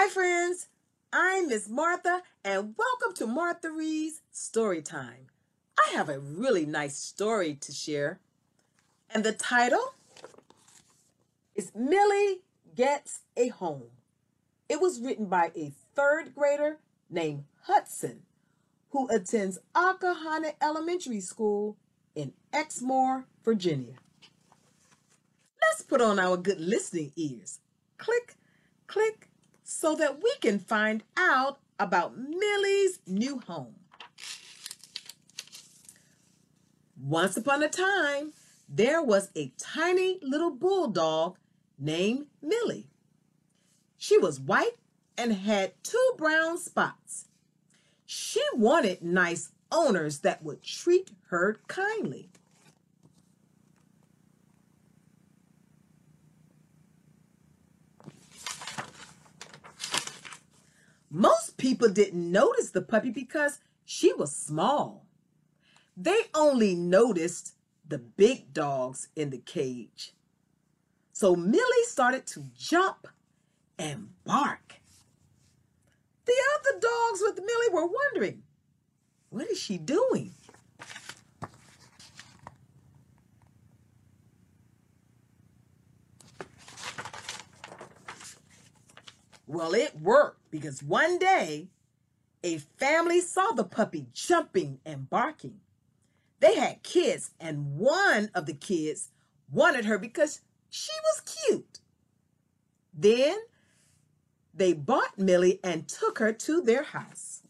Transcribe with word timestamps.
Hi, 0.00 0.08
friends. 0.08 0.68
I'm 1.12 1.48
Miss 1.48 1.68
Martha, 1.68 2.22
and 2.44 2.76
welcome 2.78 3.16
to 3.16 3.26
Martha 3.26 3.72
Reed's 3.72 4.20
Story 4.30 4.80
Time. 4.80 5.26
I 5.76 5.90
have 5.92 6.08
a 6.08 6.20
really 6.20 6.64
nice 6.64 6.96
story 6.96 7.54
to 7.54 7.72
share, 7.72 8.20
and 9.10 9.24
the 9.24 9.32
title 9.32 9.94
is 11.56 11.72
Millie 11.74 12.42
Gets 12.76 13.22
a 13.36 13.48
Home. 13.48 13.90
It 14.68 14.80
was 14.80 15.00
written 15.00 15.26
by 15.26 15.50
a 15.56 15.72
third 15.96 16.32
grader 16.32 16.78
named 17.10 17.46
Hudson 17.62 18.22
who 18.90 19.08
attends 19.08 19.58
Occohannock 19.74 20.54
Elementary 20.62 21.20
School 21.20 21.76
in 22.14 22.34
Exmore, 22.52 23.24
Virginia. 23.44 23.94
Let's 25.60 25.82
put 25.82 26.00
on 26.00 26.20
our 26.20 26.36
good 26.36 26.60
listening 26.60 27.10
ears. 27.16 27.58
Click, 27.98 28.36
click, 28.86 29.27
so 29.70 29.94
that 29.94 30.22
we 30.22 30.32
can 30.40 30.58
find 30.58 31.02
out 31.14 31.58
about 31.78 32.16
Millie's 32.16 33.00
new 33.06 33.38
home. 33.46 33.74
Once 36.98 37.36
upon 37.36 37.62
a 37.62 37.68
time, 37.68 38.32
there 38.66 39.02
was 39.02 39.28
a 39.36 39.52
tiny 39.58 40.18
little 40.22 40.50
bulldog 40.50 41.36
named 41.78 42.28
Millie. 42.40 42.86
She 43.98 44.16
was 44.16 44.40
white 44.40 44.76
and 45.18 45.34
had 45.34 45.74
two 45.84 46.12
brown 46.16 46.56
spots. 46.56 47.26
She 48.06 48.42
wanted 48.54 49.02
nice 49.02 49.52
owners 49.70 50.20
that 50.20 50.42
would 50.42 50.62
treat 50.62 51.10
her 51.26 51.60
kindly. 51.68 52.30
Most 61.10 61.56
people 61.56 61.88
didn't 61.88 62.30
notice 62.30 62.70
the 62.70 62.82
puppy 62.82 63.10
because 63.10 63.60
she 63.84 64.12
was 64.12 64.34
small. 64.34 65.06
They 65.96 66.18
only 66.34 66.74
noticed 66.74 67.54
the 67.88 67.98
big 67.98 68.52
dogs 68.52 69.08
in 69.16 69.30
the 69.30 69.38
cage. 69.38 70.12
So 71.12 71.34
Millie 71.34 71.84
started 71.86 72.26
to 72.28 72.44
jump 72.56 73.08
and 73.78 74.10
bark. 74.24 74.74
The 76.26 76.34
other 76.54 76.80
dogs 76.80 77.20
with 77.22 77.36
Millie 77.38 77.72
were 77.72 77.86
wondering, 77.86 78.42
what 79.30 79.50
is 79.50 79.58
she 79.58 79.78
doing? 79.78 80.32
Well, 89.48 89.72
it 89.72 89.98
worked 89.98 90.50
because 90.50 90.82
one 90.82 91.18
day 91.18 91.68
a 92.44 92.58
family 92.58 93.22
saw 93.22 93.52
the 93.52 93.64
puppy 93.64 94.06
jumping 94.12 94.78
and 94.84 95.08
barking. 95.08 95.60
They 96.40 96.54
had 96.56 96.82
kids, 96.82 97.30
and 97.40 97.78
one 97.78 98.30
of 98.34 98.44
the 98.44 98.52
kids 98.52 99.08
wanted 99.50 99.86
her 99.86 99.98
because 99.98 100.42
she 100.68 100.92
was 101.02 101.34
cute. 101.46 101.80
Then 102.92 103.38
they 104.52 104.74
bought 104.74 105.18
Millie 105.18 105.60
and 105.64 105.88
took 105.88 106.18
her 106.18 106.34
to 106.34 106.60
their 106.60 106.82
house. 106.82 107.40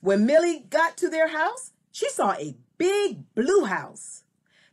When 0.00 0.24
Millie 0.24 0.64
got 0.70 0.96
to 0.96 1.10
their 1.10 1.28
house, 1.28 1.72
she 1.92 2.08
saw 2.08 2.32
a 2.32 2.56
big 2.80 3.34
blue 3.34 3.66
house. 3.66 4.24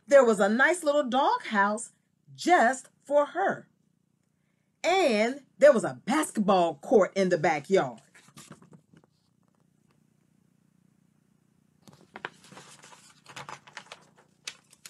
There 0.06 0.24
was 0.24 0.40
a 0.40 0.48
nice 0.48 0.82
little 0.82 1.04
dog 1.04 1.44
house 1.44 1.92
just 2.34 2.88
for 3.04 3.26
her. 3.26 3.68
And 4.82 5.42
there 5.58 5.72
was 5.72 5.84
a 5.84 6.00
basketball 6.06 6.76
court 6.76 7.12
in 7.14 7.28
the 7.28 7.36
backyard. 7.36 8.00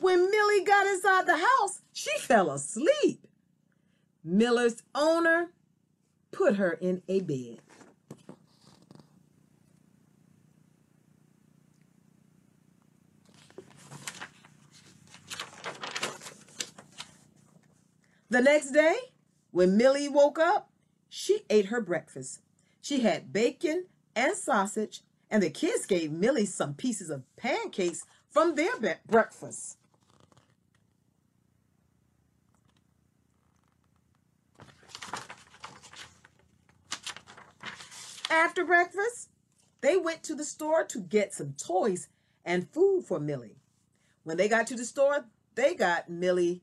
When 0.00 0.30
Millie 0.30 0.64
got 0.64 0.86
inside 0.86 1.26
the 1.26 1.38
house, 1.38 1.82
she 1.92 2.16
fell 2.20 2.52
asleep. 2.52 3.26
Miller's 4.22 4.84
owner 4.94 5.50
put 6.30 6.54
her 6.54 6.70
in 6.70 7.02
a 7.08 7.20
bed. 7.20 7.58
The 18.30 18.42
next 18.42 18.72
day, 18.72 18.94
when 19.52 19.78
Millie 19.78 20.08
woke 20.08 20.38
up, 20.38 20.70
she 21.08 21.40
ate 21.48 21.66
her 21.66 21.80
breakfast. 21.80 22.40
She 22.82 23.00
had 23.00 23.32
bacon 23.32 23.86
and 24.14 24.36
sausage, 24.36 25.00
and 25.30 25.42
the 25.42 25.48
kids 25.48 25.86
gave 25.86 26.12
Millie 26.12 26.44
some 26.44 26.74
pieces 26.74 27.08
of 27.08 27.24
pancakes 27.36 28.04
from 28.28 28.54
their 28.54 28.72
breakfast. 29.06 29.78
After 38.30 38.66
breakfast, 38.66 39.30
they 39.80 39.96
went 39.96 40.22
to 40.24 40.34
the 40.34 40.44
store 40.44 40.84
to 40.84 41.00
get 41.00 41.32
some 41.32 41.54
toys 41.54 42.08
and 42.44 42.68
food 42.70 43.04
for 43.06 43.18
Millie. 43.18 43.56
When 44.24 44.36
they 44.36 44.48
got 44.48 44.66
to 44.66 44.76
the 44.76 44.84
store, 44.84 45.24
they 45.54 45.74
got 45.74 46.10
Millie 46.10 46.62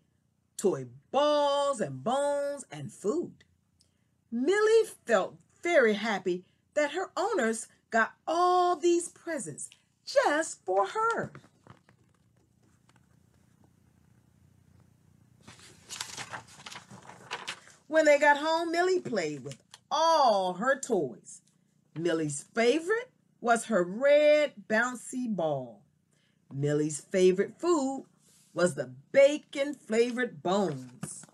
toy 0.57 0.85
balls 1.11 1.81
and 1.81 2.03
bones 2.03 2.65
and 2.71 2.91
food. 2.91 3.43
Millie 4.31 4.89
felt 5.05 5.35
very 5.63 5.93
happy 5.93 6.43
that 6.73 6.91
her 6.91 7.11
owners 7.15 7.67
got 7.89 8.13
all 8.27 8.75
these 8.75 9.09
presents 9.09 9.69
just 10.05 10.63
for 10.65 10.85
her. 10.87 11.31
When 17.87 18.05
they 18.05 18.19
got 18.19 18.37
home, 18.37 18.71
Millie 18.71 18.99
played 18.99 19.43
with 19.43 19.57
all 19.89 20.53
her 20.53 20.79
toys. 20.79 21.41
Millie's 21.97 22.43
favorite 22.53 23.09
was 23.39 23.65
her 23.65 23.83
red 23.83 24.53
bouncy 24.67 25.33
ball. 25.33 25.81
Millie's 26.53 26.99
favorite 26.99 27.53
food 27.59 28.05
was 28.55 28.73
the 28.73 28.89
bacon 29.11 29.75
flavored 29.75 30.41
bones. 30.41 31.25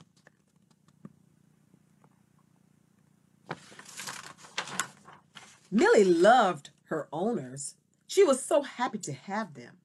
Millie 5.70 6.04
loved 6.04 6.72
her 6.86 7.08
owners. 7.14 7.76
She 8.08 8.24
was 8.24 8.44
so 8.44 8.64
happy 8.64 8.98
to 8.98 9.14
have 9.14 9.54
them. 9.54 9.78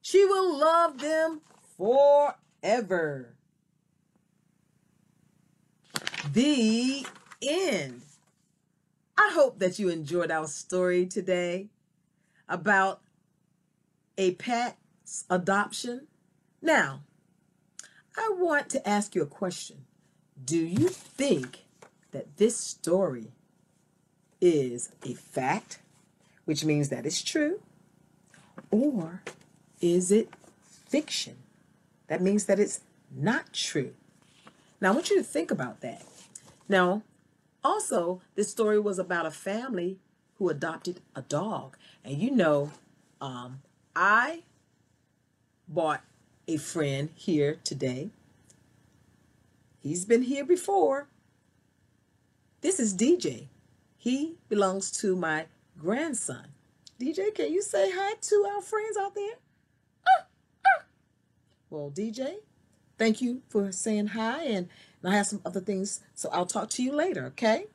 She 0.00 0.24
will 0.24 0.58
love 0.58 0.98
them 0.98 1.42
forever. 1.76 3.34
The 6.32 7.04
end. 7.42 8.02
I 9.18 9.30
hope 9.34 9.58
that 9.58 9.78
you 9.78 9.88
enjoyed 9.90 10.30
our 10.30 10.46
story 10.46 11.04
today 11.06 11.68
about 12.48 13.00
a 14.16 14.32
pet's 14.32 15.24
adoption. 15.28 16.06
Now, 16.64 17.00
I 18.16 18.32
want 18.38 18.70
to 18.70 18.88
ask 18.88 19.14
you 19.14 19.20
a 19.20 19.26
question. 19.26 19.84
Do 20.42 20.56
you 20.56 20.88
think 20.88 21.64
that 22.12 22.38
this 22.38 22.56
story 22.56 23.32
is 24.40 24.88
a 25.04 25.12
fact, 25.12 25.80
which 26.46 26.64
means 26.64 26.88
that 26.88 27.04
it's 27.04 27.22
true, 27.22 27.60
or 28.70 29.20
is 29.82 30.10
it 30.10 30.30
fiction? 30.88 31.36
That 32.06 32.22
means 32.22 32.46
that 32.46 32.58
it's 32.58 32.80
not 33.14 33.52
true. 33.52 33.92
Now, 34.80 34.92
I 34.92 34.94
want 34.94 35.10
you 35.10 35.18
to 35.18 35.22
think 35.22 35.50
about 35.50 35.82
that. 35.82 36.02
Now, 36.66 37.02
also, 37.62 38.22
this 38.36 38.50
story 38.50 38.80
was 38.80 38.98
about 38.98 39.26
a 39.26 39.30
family 39.30 39.98
who 40.38 40.48
adopted 40.48 41.02
a 41.14 41.20
dog. 41.20 41.76
And 42.02 42.16
you 42.22 42.30
know, 42.30 42.70
um, 43.20 43.60
I 43.94 44.44
bought 45.68 46.02
a 46.46 46.56
friend 46.56 47.10
here 47.14 47.58
today. 47.64 48.10
He's 49.80 50.04
been 50.04 50.22
here 50.22 50.44
before. 50.44 51.08
This 52.60 52.80
is 52.80 52.94
DJ. 52.94 53.48
He 53.96 54.36
belongs 54.48 54.90
to 55.00 55.16
my 55.16 55.46
grandson. 55.78 56.48
DJ, 57.00 57.34
can 57.34 57.52
you 57.52 57.62
say 57.62 57.90
hi 57.92 58.14
to 58.20 58.50
our 58.54 58.62
friends 58.62 58.96
out 58.96 59.14
there? 59.14 59.34
Ah, 60.08 60.26
ah. 60.66 60.84
Well, 61.70 61.90
DJ, 61.90 62.36
thank 62.98 63.20
you 63.20 63.42
for 63.48 63.72
saying 63.72 64.08
hi 64.08 64.44
and 64.44 64.68
and 65.04 65.12
I 65.12 65.16
have 65.18 65.26
some 65.26 65.42
other 65.44 65.60
things, 65.60 66.00
so 66.14 66.30
I'll 66.32 66.46
talk 66.46 66.70
to 66.70 66.82
you 66.82 66.90
later, 66.90 67.26
okay? 67.26 67.66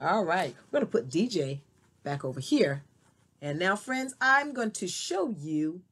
All 0.00 0.24
right, 0.24 0.56
we're 0.72 0.80
going 0.80 0.90
to 0.90 0.90
put 0.90 1.10
DJ 1.10 1.60
back 2.02 2.24
over 2.24 2.40
here. 2.40 2.84
And 3.42 3.58
now, 3.58 3.76
friends, 3.76 4.14
I'm 4.18 4.54
going 4.54 4.70
to 4.70 4.88
show 4.88 5.28
you 5.28 5.82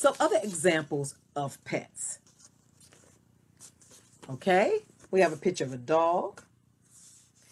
some 0.00 0.14
other 0.18 0.38
examples 0.42 1.14
of 1.36 1.62
pets. 1.62 2.20
Okay, 4.30 4.78
we 5.10 5.20
have 5.20 5.30
a 5.30 5.36
picture 5.36 5.64
of 5.64 5.74
a 5.74 5.76
dog. 5.76 6.40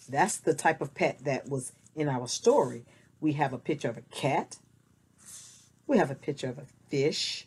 That's 0.09 0.37
the 0.37 0.55
type 0.55 0.81
of 0.81 0.95
pet 0.95 1.19
that 1.25 1.47
was 1.47 1.73
in 1.95 2.09
our 2.09 2.27
story. 2.27 2.85
We 3.21 3.33
have 3.33 3.53
a 3.53 3.59
picture 3.59 3.87
of 3.87 3.97
a 3.97 4.01
cat. 4.09 4.57
We 5.85 5.99
have 5.99 6.09
a 6.09 6.15
picture 6.15 6.49
of 6.49 6.57
a 6.57 6.65
fish. 6.87 7.45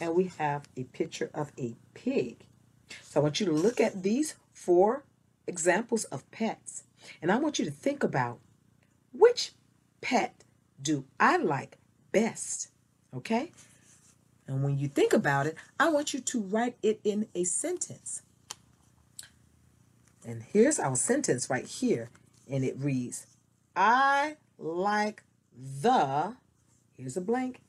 And 0.00 0.14
we 0.14 0.30
have 0.38 0.68
a 0.76 0.84
picture 0.84 1.32
of 1.34 1.50
a 1.58 1.74
pig. 1.94 2.46
So 3.02 3.18
I 3.18 3.22
want 3.24 3.40
you 3.40 3.46
to 3.46 3.52
look 3.52 3.80
at 3.80 4.04
these 4.04 4.36
four 4.52 5.02
examples 5.48 6.04
of 6.04 6.30
pets. 6.30 6.84
And 7.20 7.32
I 7.32 7.36
want 7.36 7.58
you 7.58 7.64
to 7.64 7.72
think 7.72 8.04
about 8.04 8.38
which 9.12 9.54
pet 10.00 10.44
do 10.80 11.04
I 11.18 11.36
like 11.36 11.78
best? 12.12 12.68
Okay? 13.12 13.50
And 14.48 14.64
when 14.64 14.78
you 14.78 14.88
think 14.88 15.12
about 15.12 15.46
it, 15.46 15.56
I 15.78 15.90
want 15.90 16.14
you 16.14 16.20
to 16.20 16.40
write 16.40 16.76
it 16.82 17.00
in 17.04 17.28
a 17.34 17.44
sentence. 17.44 18.22
And 20.26 20.42
here's 20.42 20.78
our 20.80 20.96
sentence 20.96 21.48
right 21.50 21.66
here. 21.66 22.10
And 22.50 22.64
it 22.64 22.76
reads, 22.78 23.26
I 23.76 24.38
like 24.58 25.22
the, 25.54 26.34
here's 26.96 27.16
a 27.16 27.20
blank. 27.20 27.60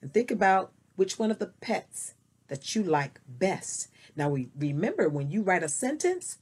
And 0.00 0.12
think 0.12 0.30
about 0.30 0.72
which 0.96 1.18
one 1.18 1.30
of 1.30 1.38
the 1.38 1.52
pets 1.60 2.14
that 2.48 2.74
you 2.74 2.82
like 2.82 3.20
best. 3.28 3.88
Now 4.16 4.30
we 4.30 4.48
remember 4.56 5.08
when 5.08 5.30
you 5.30 5.42
write 5.42 5.62
a 5.62 5.68
sentence, 5.68 6.38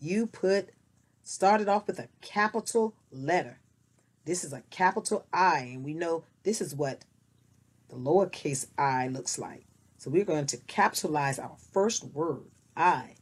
you 0.00 0.26
put 0.26 0.70
started 1.22 1.68
off 1.68 1.86
with 1.86 1.98
a 1.98 2.08
capital 2.20 2.94
letter. 3.10 3.58
This 4.24 4.44
is 4.44 4.52
a 4.52 4.62
capital 4.70 5.26
I, 5.32 5.58
and 5.58 5.84
we 5.84 5.94
know 5.94 6.24
this 6.42 6.60
is 6.60 6.74
what 6.74 7.04
the 7.88 7.96
lowercase 7.96 8.66
i 8.76 9.08
looks 9.08 9.38
like. 9.38 9.64
So 9.98 10.10
we're 10.10 10.24
going 10.24 10.46
to 10.46 10.56
capitalize 10.58 11.38
our 11.38 11.56
first 11.72 12.04
word, 12.04 12.50
I. 12.76 13.14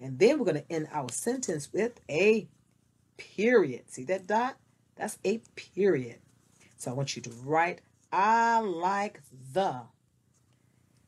And 0.00 0.18
then 0.18 0.38
we're 0.38 0.46
going 0.46 0.62
to 0.62 0.72
end 0.72 0.88
our 0.92 1.10
sentence 1.10 1.72
with 1.72 2.00
a 2.10 2.48
period. 3.16 3.90
See 3.90 4.04
that 4.04 4.26
dot? 4.26 4.56
That's 4.96 5.18
a 5.24 5.40
period. 5.54 6.18
So 6.76 6.90
I 6.90 6.94
want 6.94 7.16
you 7.16 7.22
to 7.22 7.30
write, 7.44 7.80
I 8.12 8.58
like 8.60 9.20
the. 9.52 9.82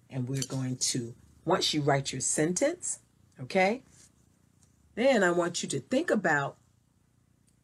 And 0.09 0.29
we're 0.29 0.43
going 0.49 0.77
to, 0.77 1.15
once 1.45 1.75
you 1.75 1.83
write 1.83 2.13
your 2.13 2.21
sentence, 2.21 3.01
okay, 3.41 3.83
then 4.95 5.23
I 5.23 5.31
want 5.33 5.63
you 5.63 5.69
to 5.71 5.81
think 5.81 6.11
about 6.11 6.57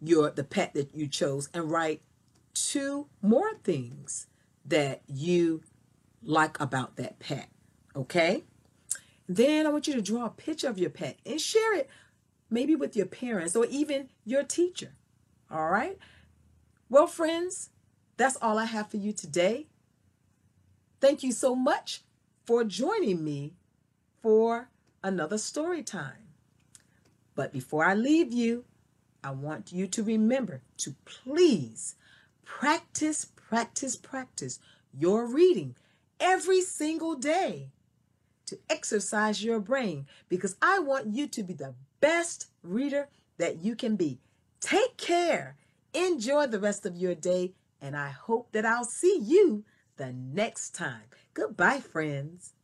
your 0.01 0.31
the 0.31 0.45
pet 0.45 0.75
that 0.75 0.95
you 0.95 1.07
chose 1.07 1.49
and 1.55 1.71
write 1.71 2.03
two 2.55 3.07
more 3.23 3.55
things 3.63 4.27
that 4.67 5.03
you 5.07 5.63
like 6.23 6.59
about 6.61 6.97
that 6.97 7.19
pet. 7.19 7.49
Okay? 7.95 8.45
Then 9.29 9.67
I 9.67 9.71
want 9.71 9.87
you 9.87 9.95
to 9.95 10.03
draw 10.03 10.27
a 10.27 10.31
picture 10.31 10.69
of 10.69 10.79
your 10.79 10.91
pet 10.91 11.19
and 11.25 11.41
share 11.41 11.75
it 11.75 11.89
maybe 12.51 12.75
with 12.75 12.95
your 12.97 13.07
parents 13.07 13.57
or 13.57 13.67
even 13.67 14.09
your 14.25 14.43
teacher. 14.43 14.93
All 15.51 15.69
right? 15.69 15.99
Well, 16.89 17.07
friends, 17.07 17.71
that's 18.17 18.37
all 18.43 18.59
I 18.59 18.67
have 18.67 18.91
for 18.91 18.99
you 18.99 19.13
today. 19.13 19.67
Thank 21.01 21.23
you 21.23 21.33
so 21.33 21.55
much 21.55 22.03
for 22.45 22.65
joining 22.65 23.25
me 23.25 23.55
for 24.21 24.69
another 25.03 25.39
story 25.39 25.83
time. 25.83 26.29
But 27.35 27.53
before 27.53 27.85
I 27.85 27.95
leave 27.95 28.33
you, 28.33 28.65
I 29.25 29.31
want 29.31 29.73
you 29.73 29.87
to 29.87 30.03
remember 30.03 30.63
to 30.79 30.95
please 31.05 31.95
practice 32.45 33.27
practice, 33.53 33.97
practice 33.97 34.59
your 34.99 35.27
reading 35.27 35.75
every 36.19 36.63
single 36.63 37.15
day 37.15 37.71
to 38.47 38.59
exercise 38.71 39.45
your 39.45 39.61
brain 39.61 40.07
because 40.31 40.57
I 40.63 40.79
want 40.79 41.09
you 41.09 41.27
to 41.29 41.43
be 41.43 41.53
the 41.53 41.75
best 42.01 42.47
reader 42.63 43.09
that 43.37 43.63
you 43.63 43.77
can 43.77 43.97
be. 43.97 44.21
Take 44.61 44.97
care. 44.97 45.57
Enjoy 45.93 46.47
the 46.47 46.59
rest 46.59 46.87
of 46.87 46.97
your 46.97 47.15
day, 47.15 47.53
and 47.79 47.95
I 47.95 48.09
hope 48.09 48.53
that 48.53 48.65
I'll 48.65 48.85
see 48.85 49.19
you 49.21 49.65
the 49.99 50.15
next 50.15 50.75
time. 50.75 51.03
Goodbye, 51.35 51.81
friends. 51.81 52.55